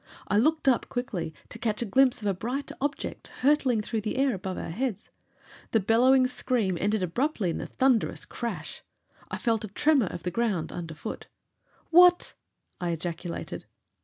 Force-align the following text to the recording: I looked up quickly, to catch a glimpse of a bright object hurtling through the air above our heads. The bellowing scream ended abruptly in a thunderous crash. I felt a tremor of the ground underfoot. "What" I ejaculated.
I 0.29 0.37
looked 0.37 0.67
up 0.67 0.89
quickly, 0.89 1.31
to 1.49 1.59
catch 1.59 1.83
a 1.83 1.85
glimpse 1.85 2.23
of 2.23 2.27
a 2.27 2.33
bright 2.33 2.71
object 2.81 3.27
hurtling 3.41 3.81
through 3.81 4.01
the 4.01 4.17
air 4.17 4.33
above 4.33 4.57
our 4.57 4.71
heads. 4.71 5.11
The 5.73 5.79
bellowing 5.79 6.25
scream 6.25 6.75
ended 6.81 7.03
abruptly 7.03 7.51
in 7.51 7.61
a 7.61 7.67
thunderous 7.67 8.25
crash. 8.25 8.81
I 9.29 9.37
felt 9.37 9.63
a 9.63 9.67
tremor 9.67 10.07
of 10.07 10.23
the 10.23 10.31
ground 10.31 10.71
underfoot. 10.71 11.27
"What" 11.91 12.33
I 12.81 12.89
ejaculated. 12.89 13.67